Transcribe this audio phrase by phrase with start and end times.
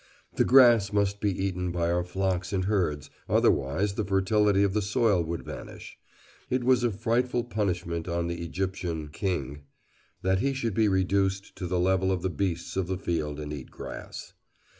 [0.33, 4.81] The grass must be eaten by our flocks and herds, otherwise the fertility of the
[4.81, 5.95] soil would vanish.
[6.49, 9.61] It was a frightful punishment on the Egyptian King
[10.23, 13.53] that he should be reduced to the level of the beasts of the field and
[13.53, 14.33] eat grass."